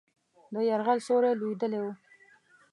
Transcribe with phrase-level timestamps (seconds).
[0.53, 1.91] د یرغل سیوری لوېدلی وو.